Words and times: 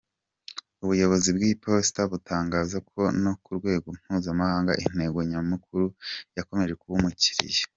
Ubuyobozi 0.83 1.29
bw’Iposita 1.35 2.01
butangaza 2.11 2.77
ko 2.89 3.01
no 3.23 3.33
ku 3.43 3.49
rwego 3.57 3.87
mpuzamahanga 3.97 4.71
intego 4.85 5.17
nyamukuru 5.31 5.85
yakomeje 6.37 6.73
kuba 6.79 6.95
umukiliya. 6.99 7.63